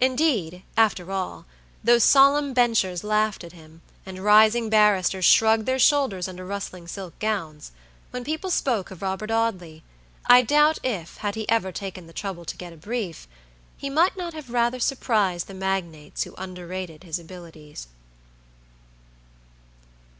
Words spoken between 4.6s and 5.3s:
barristers